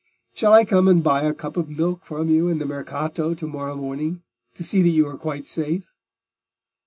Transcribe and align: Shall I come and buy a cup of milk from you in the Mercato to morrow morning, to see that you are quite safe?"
Shall 0.33 0.51
I 0.53 0.65
come 0.65 0.87
and 0.87 1.03
buy 1.03 1.21
a 1.25 1.31
cup 1.31 1.57
of 1.57 1.69
milk 1.69 2.05
from 2.05 2.27
you 2.27 2.47
in 2.47 2.57
the 2.57 2.65
Mercato 2.65 3.35
to 3.35 3.45
morrow 3.47 3.75
morning, 3.75 4.23
to 4.55 4.63
see 4.63 4.81
that 4.81 4.89
you 4.89 5.07
are 5.07 5.15
quite 5.15 5.45
safe?" 5.45 5.91